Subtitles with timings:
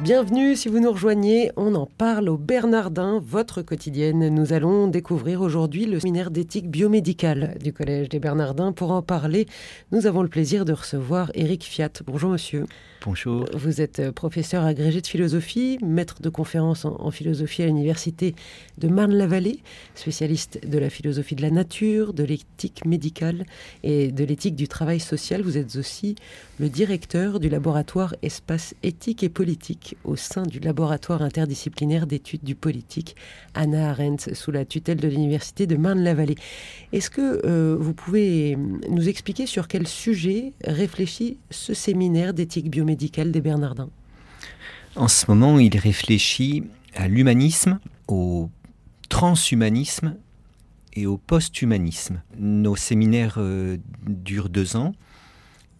[0.00, 4.28] Bienvenue si vous nous rejoignez, on en parle au Bernardin, votre quotidienne.
[4.28, 8.72] Nous allons découvrir aujourd'hui le séminaire d'éthique biomédicale du Collège des Bernardins.
[8.72, 9.46] Pour en parler,
[9.92, 11.88] nous avons le plaisir de recevoir Éric Fiat.
[12.06, 12.66] Bonjour monsieur.
[13.06, 13.46] Bonjour.
[13.54, 18.34] Vous êtes euh, professeur agrégé de philosophie, maître de conférences en, philosophie à l'université
[18.78, 19.60] de Marne-la-Vallée,
[19.94, 23.46] spécialiste de la philosophie de la nature, de l'éthique médicale
[23.84, 25.42] et de l'éthique du travail social.
[25.42, 26.16] Vous êtes aussi
[26.58, 32.54] le directeur du laboratoire Espace éthique et politique au sein du laboratoire interdisciplinaire d'études du
[32.54, 33.16] politique
[33.54, 36.36] Anna Arendt sous la tutelle de l'université de Marne-la-Vallée.
[36.92, 38.56] Est-ce que euh, vous pouvez
[38.88, 43.90] nous expliquer sur quel sujet réfléchit ce séminaire d'éthique biomédicale des Bernardins?
[44.96, 48.50] En ce moment, il réfléchit à l'humanisme, au
[49.08, 50.16] transhumanisme
[50.94, 52.22] et au post-humanisme.
[52.38, 54.92] Nos séminaires euh, durent deux ans.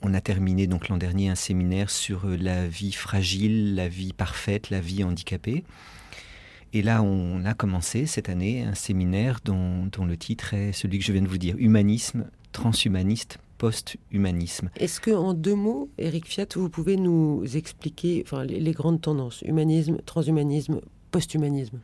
[0.02, 4.12] On a terminé donc l'an dernier un séminaire sur euh, la vie fragile, la vie
[4.12, 5.64] parfaite, la vie handicapée.
[6.72, 10.98] Et là, on a commencé cette année un séminaire dont, dont le titre est celui
[10.98, 14.70] que je viens de vous dire, Humanisme, transhumaniste, post-humanisme.
[14.77, 19.42] Est-ce que en deux mots, Eric Fiat, vous pouvez nous expliquer enfin, les, grandes tendances
[19.42, 20.80] humanisme, transhumanisme,
[21.11, 21.80] post-humanisme?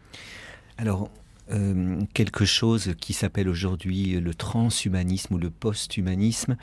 [0.76, 1.10] Alors,
[1.50, 6.56] euh, quelque chose qui s'appelle aujourd'hui le transhumanisme ou le post-humanisme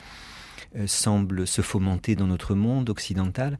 [0.85, 3.59] semble se fomenter dans notre monde occidental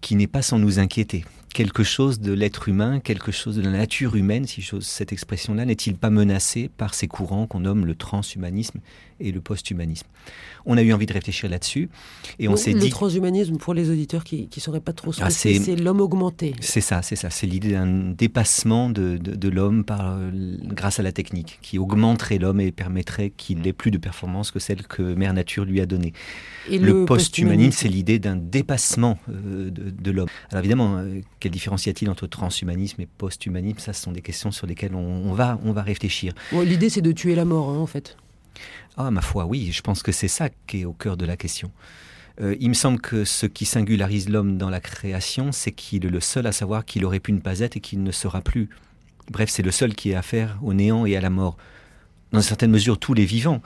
[0.00, 1.24] qui n'est pas sans nous inquiéter.
[1.52, 5.64] Quelque chose de l'être humain, quelque chose de la nature humaine, si j'ose cette expression-là,
[5.64, 8.80] n'est-il pas menacé par ces courants qu'on nomme le transhumanisme
[9.20, 10.06] et le posthumanisme?
[10.64, 11.90] On a eu envie de réfléchir là-dessus
[12.38, 12.86] et on s'est dit...
[12.86, 15.76] Le transhumanisme, pour les auditeurs qui ne sauraient pas trop ce ah, que c'est, c'est
[15.76, 16.54] l'homme augmenté.
[16.60, 17.30] C'est ça, c'est ça.
[17.30, 22.60] C'est l'idée d'un dépassement de, de, l'homme par, grâce à la technique, qui augmenterait l'homme
[22.60, 26.12] et permettrait qu'il ait plus de performances que celles que Mère Nature lui a données.
[26.70, 30.28] Et le, posthumanisme, c'est l'idée d'un dépassement euh, de, de l'homme.
[30.50, 33.80] Alors évidemment, euh, quelle différence y a-t-il entre transhumanisme et posthumanisme?
[33.80, 36.32] Ça, ce sont des questions sur lesquelles on, va, on va réfléchir.
[36.52, 38.16] L'idée, c'est de tuer la mort, hein, en fait.
[38.96, 41.36] Ah, ma foi, oui, je pense que c'est ça qui est au cœur de la
[41.36, 41.72] question.
[42.40, 46.10] Euh, il me semble que ce qui singularise l'homme dans la création, c'est qu'il est
[46.10, 48.68] le seul à savoir qu'il aurait pu ne pas être et qu'il ne sera plus.
[49.28, 51.56] Bref, c'est le seul qui a affaire au néant et à la mort
[52.32, 53.60] dans une certaine mesure, tous les vivants.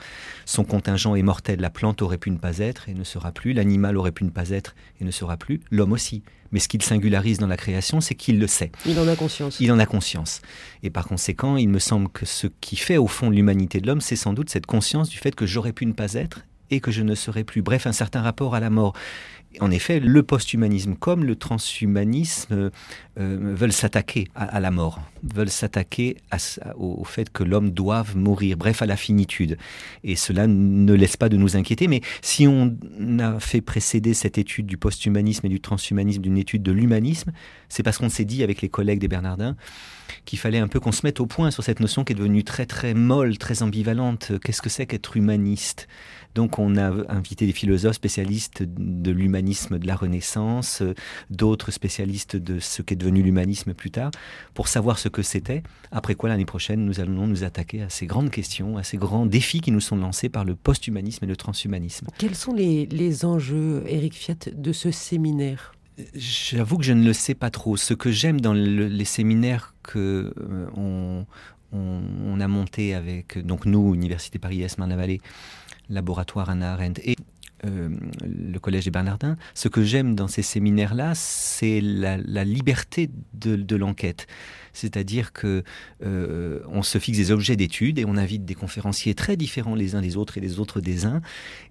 [0.44, 1.60] Son contingent est mortel.
[1.60, 3.52] La plante aurait pu ne pas être et ne sera plus.
[3.52, 5.60] L'animal aurait pu ne pas être et ne sera plus.
[5.70, 6.22] L'homme aussi.
[6.50, 8.72] Mais ce qu'il singularise dans la création, c'est qu'il le sait.
[8.84, 9.60] Il en a conscience.
[9.60, 10.42] Il en a conscience.
[10.82, 14.00] Et par conséquent, il me semble que ce qui fait au fond l'humanité de l'homme,
[14.00, 16.90] c'est sans doute cette conscience du fait que j'aurais pu ne pas être et que
[16.90, 17.62] je ne serai plus.
[17.62, 18.94] Bref, un certain rapport à la mort.
[19.60, 22.70] En effet, le posthumanisme comme le transhumanisme
[23.18, 26.16] euh, veulent s'attaquer à, la mort, veulent s'attaquer
[26.76, 29.56] au, fait que l'homme doive mourir, bref, à la finitude.
[30.04, 31.88] Et cela ne laisse pas de nous inquiéter.
[31.88, 32.76] Mais si on
[33.18, 37.32] a fait précéder cette étude du posthumanisme et du transhumanisme d'une étude de l'humanisme,
[37.68, 39.56] c'est parce qu'on s'est dit avec les collègues des Bernardins
[40.24, 42.44] qu'il fallait un peu qu'on se mette au point sur cette notion qui est devenue
[42.44, 44.32] très très molle, très ambivalente.
[44.42, 45.88] Qu'est-ce que c'est qu'être humaniste?
[46.34, 50.82] Donc on a invité des philosophes spécialistes de l'humanisme de la Renaissance,
[51.30, 54.10] d'autres spécialistes de ce qu'est devenu l'humanisme plus tard,
[54.54, 55.62] pour savoir ce que c'était.
[55.92, 59.26] Après quoi l'année prochaine, nous allons nous attaquer à ces grandes questions, à ces grands
[59.26, 62.08] défis qui nous sont lancés par le posthumanisme et le transhumanisme.
[62.18, 65.72] Quels sont les, enjeux, Eric Fiat, de ce séminaire?
[66.14, 67.76] J'avoue que je ne le sais pas trop.
[67.76, 71.24] Ce que j'aime dans les séminaires que euh, on,
[72.40, 75.20] a monté avec donc nous, Université Paris-Est Marne-la-Vallée,
[75.88, 77.16] laboratoire Anna Arendt et
[77.64, 77.88] euh,
[78.22, 84.26] le Collège des Bernardins, ce que j'aime dans ces séminaires-là, c'est la, liberté de, l'enquête.
[84.72, 85.64] C'est-à-dire que
[86.04, 89.94] euh, on se fixe des objets d'étude et on invite des conférenciers très différents les
[89.94, 91.22] uns des autres et les autres des uns.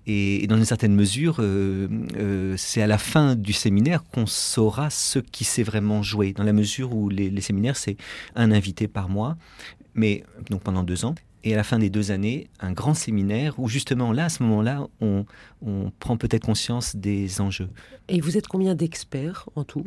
[0.08, 5.20] Et, dans une certaine mesure, euh, c'est à la fin du séminaire qu'on saura ce
[5.20, 6.34] qui s'est vraiment joué.
[6.34, 7.98] Dans la mesure où les, les séminaires, c'est
[8.36, 9.38] un invité par mois,
[9.94, 11.16] mais donc pendant deux ans
[11.46, 14.42] et à la fin des deux années, un grand séminaire où justement là, à ce
[14.44, 15.26] moment-là, on,
[16.00, 17.70] prend peut-être conscience des enjeux.
[18.08, 19.86] Et vous êtes combien d'experts en tout?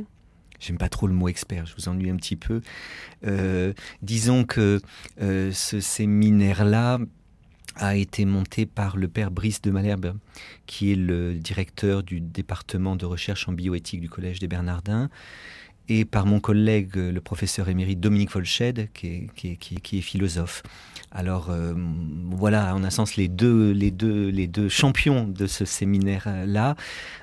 [0.60, 2.62] J'aime pas trop le mot expert, je vous ennuie un petit peu.
[3.26, 3.72] Euh,
[4.02, 4.81] disons que
[5.20, 6.99] euh, ce séminaire-là
[7.76, 10.16] a été monté par le père Brice de Malherbe,
[10.66, 15.11] qui est le directeur du département de recherche en bioéthique du Collège des Bernardins,
[15.88, 20.64] et par mon collègue, le professeur émérite Dominique Folched, qui est philosophe.
[21.11, 21.75] Alors euh,
[22.31, 26.76] voilà, en un sens, les deux, les, deux, les deux champions de ce séminaire-là.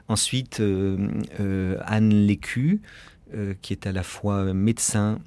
[0.08, 1.08] Ensuite, euh,
[1.40, 2.82] euh, Anne Lécu,
[3.62, 5.20] qui est à la fois médecin,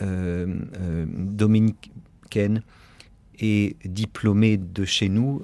[0.00, 2.62] dominicaine
[3.40, 5.42] et diplômée de chez nous,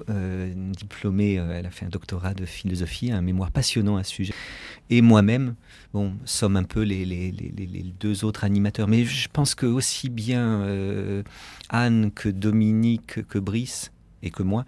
[0.77, 4.33] diplômée, elle a fait un doctorat de philosophie, un mémoire passionnant à ce sujet.
[4.89, 5.55] Et moi-même,
[5.93, 8.87] bon, sommes un peu les, les, les, deux autres animateurs.
[8.87, 11.23] Mais je pense que aussi bien
[11.69, 13.91] Anne que Dominique que Brice
[14.21, 14.65] et que moi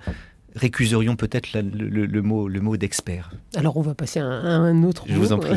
[0.57, 3.31] récuserions peut-être le, mot, le mot d'expert.
[3.55, 5.55] Alors on va passer à un, autre Je vous en prie.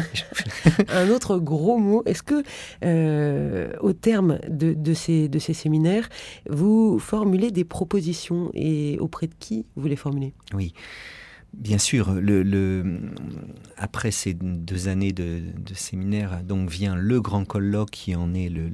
[0.88, 2.02] un autre gros mot.
[2.06, 2.42] Est-ce que,
[2.84, 6.08] euh, au terme de, ces, de ces séminaires,
[6.48, 10.34] vous formulez des propositions et auprès de qui vous les formulez?
[10.54, 10.74] Oui.
[11.52, 12.14] Bien sûr,
[13.76, 18.48] après ces deux années de, de séminaire, donc vient le grand colloque qui en est
[18.48, 18.70] le,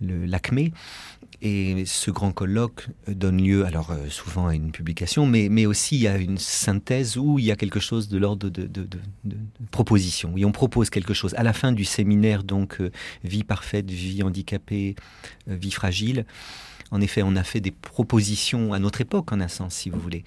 [0.00, 0.70] l'ACME.
[1.42, 6.06] Et ce grand colloque donne lieu, alors euh, souvent à une publication, mais, mais aussi
[6.06, 8.88] à une synthèse où il y a quelque chose de l'ordre de, de,
[9.70, 10.32] proposition.
[10.32, 11.34] Oui, on propose quelque chose.
[11.34, 12.90] À la fin du séminaire, donc, euh,
[13.22, 14.94] vie parfaite, vie handicapée,
[15.50, 16.24] euh, vie fragile,
[16.90, 20.00] en effet, on a fait des propositions à notre époque, en un sens, si vous
[20.00, 20.24] voulez,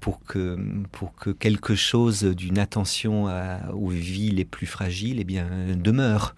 [0.00, 0.58] pour, que,
[0.92, 3.26] pour que quelque chose d'une attention
[3.72, 6.34] aux vies les plus fragiles eh bien, demeure.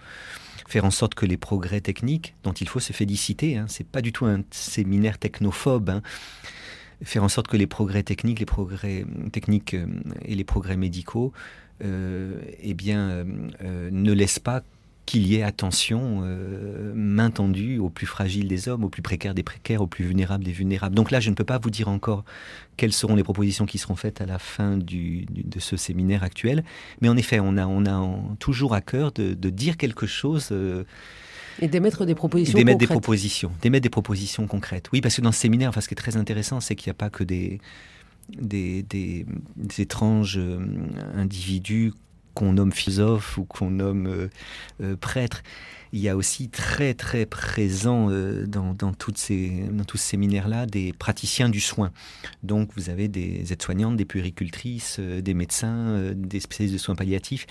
[0.68, 4.02] Faire en sorte que les progrès techniques, dont il faut se féliciter, hein, c'est pas
[4.02, 6.02] du tout un séminaire technophobe, hein,
[7.02, 9.86] faire en sorte que les progrès techniques, les progrès techniques euh,
[10.24, 11.32] et les progrès médicaux,
[11.84, 14.62] euh, eh bien, euh, ne laissent pas
[15.06, 19.34] qu'il y ait attention, euh, main tendue aux plus fragiles des hommes, aux plus précaires
[19.34, 20.96] des précaires, aux plus vulnérables des vulnérables.
[20.96, 22.24] Donc là, je ne peux pas vous dire encore
[22.76, 26.64] quelles seront les propositions qui seront faites à la fin du, de ce séminaire actuel.
[27.00, 30.48] Mais en effet, on a, on a toujours à cœur de, dire quelque chose.
[30.50, 30.84] Euh,
[31.62, 34.90] et d'émettre des propositions d'émettre des propositions, d'émettre des propositions concrètes.
[34.92, 36.96] Oui, parce que dans ce séminaire, enfin, ce qui est très intéressant, c'est qu'il n'y
[36.96, 37.60] a pas que des,
[38.28, 39.24] des, des,
[39.78, 40.58] étranges euh,
[41.14, 41.92] individus
[42.36, 44.28] qu'on nomme philosophe ou qu'on nomme euh,
[44.82, 45.42] euh, prêtre.
[45.92, 50.66] Il y a aussi très très présent euh, dans, toutes ces, dans tous ces séminaires-là
[50.66, 51.92] des praticiens du soin.
[52.42, 57.46] Donc vous avez des aides-soignantes, des puéricultrices, des médecins, des spécialistes de soins palliatifs.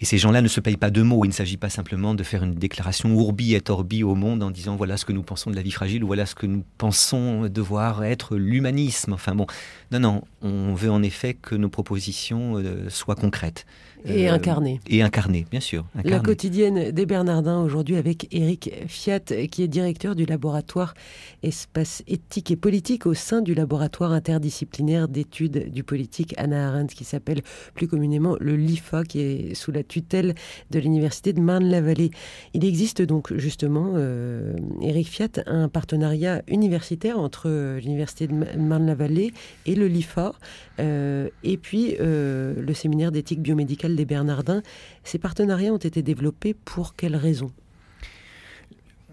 [0.00, 1.24] Et ces gens-là ne se payent pas de mots.
[1.24, 4.50] Il ne s'agit pas simplement de faire une déclaration ourbi et orbi au monde en
[4.50, 6.64] disant voilà ce que nous pensons de la vie fragile ou voilà ce que nous
[6.78, 9.14] pensons devoir être l'humanisme.
[9.14, 9.46] Enfin bon,
[9.92, 13.66] non, non, on veut en effet que nos propositions soient concrètes.
[14.04, 14.80] Et euh, incarné.
[14.86, 15.84] Et incarné, bien sûr.
[16.04, 19.20] La quotidienne des Bernardins aujourd'hui avec Eric Fiat,
[19.50, 20.94] qui est directeur du laboratoire
[21.42, 27.04] Espace éthique et politique au sein du laboratoire interdisciplinaire d'études du politique Anna Arendt, qui
[27.04, 27.42] s'appelle
[27.74, 30.34] plus communément le LIFA, qui est sous la tutelle
[30.70, 32.10] de l'université de Marne-la-Vallée.
[32.54, 37.48] Il existe donc justement, euh, Eric Fiat, un partenariat universitaire entre
[37.78, 39.32] l'université de Marne-la-Vallée
[39.66, 40.32] et le LIFA,
[40.78, 44.62] euh, et puis le séminaire d'éthique biomédicale des Bernardins.
[45.04, 47.52] Ces partenariats ont été développés pour quelles raisons?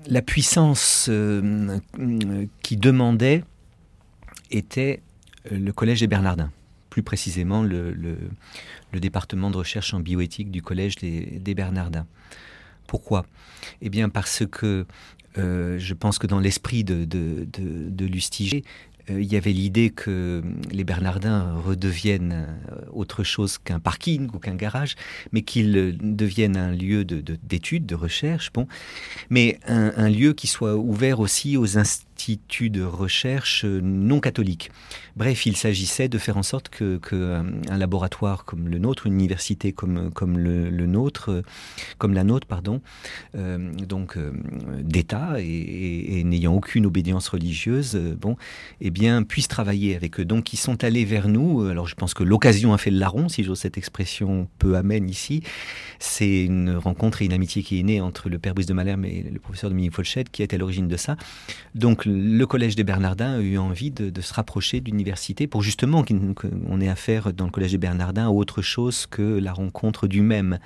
[0.07, 1.77] La puissance euh,
[2.61, 3.43] qui demandait
[4.51, 5.01] était
[5.49, 6.51] le Collège des Bernardins,
[6.93, 7.95] plus précisément le,
[8.93, 12.05] département de recherche en bioéthique du Collège des, Bernardins.
[12.85, 13.25] Pourquoi?
[13.81, 14.85] Eh bien parce que
[15.39, 18.63] euh, je pense que dans l'esprit de, de, Lustiger,
[19.09, 24.37] euh, il y avait l'idée que les Bernardins redeviennent euh, autre chose qu'un parking ou
[24.37, 24.93] qu'un garage,
[25.31, 28.67] mais qu'ils deviennent un lieu d'études, de, de, recherche, bon,
[29.31, 32.12] mais un, un, lieu qui soit ouvert aussi aux institutions
[32.69, 34.71] de recherche non catholique.
[35.15, 39.13] Bref, il s'agissait de faire en sorte que, euh, un laboratoire comme le nôtre, une
[39.13, 41.41] université comme, comme le, nôtre, euh,
[41.97, 42.81] comme la nôtre, pardon,
[43.35, 44.17] euh, donc
[44.81, 48.37] d'État et, n'ayant aucune obédience religieuse, bon,
[48.79, 50.25] eh bien, puisse travailler avec eux.
[50.25, 51.61] Donc, ils sont allés vers nous.
[51.61, 55.09] Alors, je pense que l'occasion a fait le larron, si j'ose cette expression peu amène
[55.09, 55.43] ici.
[55.99, 59.05] C'est une rencontre et une amitié qui est née entre le père Brice de Malherbe
[59.05, 61.17] et le professeur Dominique Folchette qui est à l'origine de ça.
[61.75, 66.81] Donc, le Collège des Bernardins a eu envie de, se rapprocher d'université pour justement qu'on
[66.81, 70.59] ait affaire dans le Collège des Bernardins à autre chose que la rencontre du même.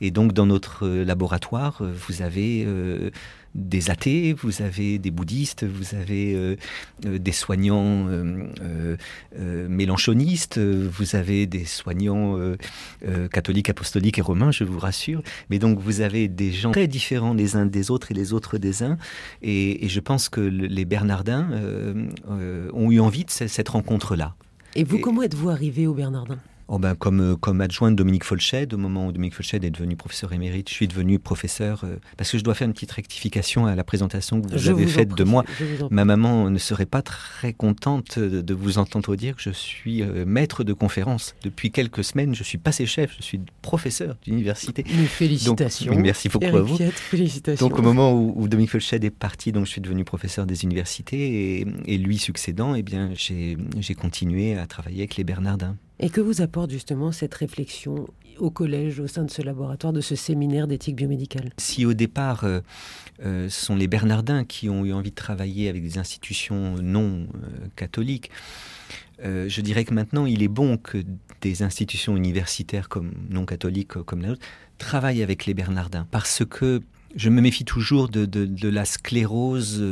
[0.00, 3.10] Et donc dans notre laboratoire, vous avez euh,
[3.56, 6.56] des athées, vous avez des bouddhistes, vous avez euh,
[7.06, 8.96] euh, des soignants euh,
[9.68, 12.38] mélanchonistes, vous avez des soignants
[13.32, 15.22] catholiques, apostoliques et romains, je vous rassure.
[15.50, 18.58] Mais donc vous avez des gens très différents les uns des autres et les autres
[18.58, 18.98] des uns.
[19.42, 21.48] Et, je pense que les Bernardins
[22.72, 24.34] ont eu envie de cette rencontre-là.
[24.74, 26.38] Et vous, comment êtes-vous arrivé aux Bernardins?
[26.68, 29.70] Oh ben, comme, euh, comme adjoint de Dominique Folched, au moment où Dominique Folched est
[29.70, 32.90] devenu professeur émérite, je suis devenu professeur, euh, parce que je dois faire une petite
[32.90, 35.44] rectification à la présentation que vous avez faite de moi.
[35.90, 40.24] Ma maman ne serait pas très contente de vous entendre dire que je suis euh,
[40.26, 41.36] maître de conférence.
[41.42, 44.82] Depuis quelques semaines, je suis passé chef, je suis professeur d'université.
[44.82, 45.92] Félicitations.
[45.92, 46.76] Donc, merci beaucoup à vous.
[46.76, 47.68] félicitations.
[47.68, 51.60] Donc au moment où, Dominique Folched est parti, donc je suis devenu professeur des universités,
[51.60, 55.76] et, et lui succédant, eh bien j'ai continué à travailler avec les Bernardins.
[55.98, 58.06] Et que vous apporte justement cette réflexion
[58.38, 61.50] au collège, au sein de ce laboratoire, de ce séminaire d'éthique biomédicale?
[61.56, 62.60] Si au départ, euh,
[63.24, 67.26] euh, ce sont les Bernardins qui ont eu envie de travailler avec des institutions non
[67.34, 68.30] euh, catholiques,
[69.22, 71.02] je dirais que maintenant, il est bon que
[71.40, 76.82] des institutions universitaires comme non catholiques comme la nôtre travaillent avec les Bernardins, parce que
[77.14, 79.82] je me méfie toujours de, de la sclérose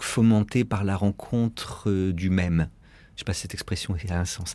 [0.00, 2.68] fomentée par la rencontre du même.
[3.18, 4.54] Je sais pas si cette expression a un sens.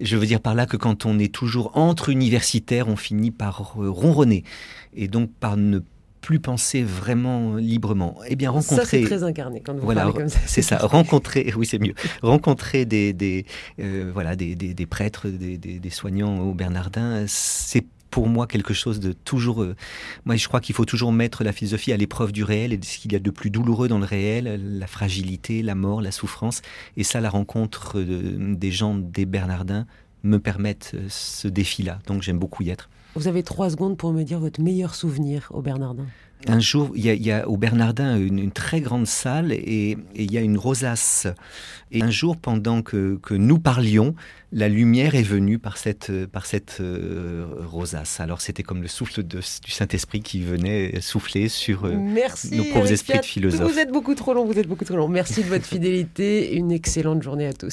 [0.00, 3.76] Je veux dire par là que quand on est toujours entre universitaires, on finit par
[3.78, 4.42] euh, ronronner
[4.92, 5.78] et donc par ne
[6.20, 8.18] plus penser vraiment librement.
[8.26, 8.84] Eh bien, rencontrer.
[8.84, 10.40] Ça, c'est très incarné quand vous voilà, parlez comme ça.
[10.46, 10.78] C'est ça.
[10.78, 11.94] Rencontrer, oui, c'est mieux.
[12.22, 13.46] Rencontrer des, des
[13.78, 18.74] euh, voilà, des, des, des prêtres, des, des, soignants au Bernardin, c'est pour moi quelque
[18.74, 19.62] chose de toujours.
[19.62, 19.74] Euh,
[20.26, 22.84] moi, je crois qu'il faut toujours mettre la philosophie à l'épreuve du réel et de
[22.84, 26.12] ce qu'il y a de plus douloureux dans le réel, la fragilité, la mort, la
[26.12, 26.60] souffrance.
[26.96, 29.86] Et ça, la rencontre des gens des Bernardins
[30.22, 32.00] me permettent euh, ce défi-là.
[32.06, 32.90] Donc, j'aime beaucoup y être.
[33.14, 36.06] Vous avez trois secondes pour me dire votre meilleur souvenir au Bernardin.
[36.48, 40.40] Un jour, il y, a, au Bernardin une, très grande salle et, il y a
[40.40, 41.26] une rosace.
[41.90, 44.14] Et un jour, pendant que, nous parlions,
[44.50, 48.20] la lumière est venue par cette, par cette euh, rosace.
[48.20, 53.18] Alors c'était comme le souffle du Saint-Esprit qui venait souffler sur euh, nos pauvres esprits
[53.18, 53.72] de philosophes.
[53.72, 55.08] Vous êtes beaucoup trop long, vous êtes beaucoup trop long.
[55.08, 56.54] Merci de votre fidélité.
[56.54, 57.70] Une excellente journée à tous.